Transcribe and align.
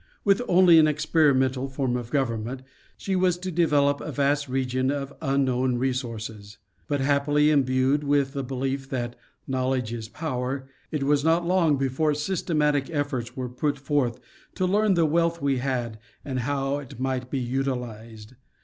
With 0.23 0.41
only 0.47 0.79
an 0.79 0.87
experimental 0.87 1.69
form 1.69 1.95
of 1.95 2.09
government, 2.09 2.63
she 2.97 3.15
was 3.15 3.37
to 3.37 3.51
develop 3.51 4.01
a 4.01 4.11
vast 4.11 4.49
region 4.49 4.89
of 4.89 5.13
unknown 5.21 5.77
resources; 5.77 6.57
but 6.87 7.01
© 7.01 7.03
happily 7.03 7.51
imbued 7.51 8.03
with 8.03 8.33
the 8.33 8.43
belief 8.43 8.89
that 8.89 9.15
"knowledge 9.45 9.93
is 9.93 10.09
power," 10.09 10.67
it 10.89 11.03
was 11.03 11.23
not 11.23 11.45
long 11.45 11.77
before 11.77 12.15
systematic 12.15 12.89
efforts 12.89 13.37
were 13.37 13.47
put 13.47 13.77
forth 13.77 14.19
to 14.55 14.65
learn 14.65 14.95
the 14.95 15.05
wealth 15.05 15.39
we 15.39 15.57
had 15.57 15.99
and 16.25 16.39
how 16.39 16.79
it 16.79 16.99
might 16.99 17.29
be 17.29 17.37
utilized. 17.37 18.33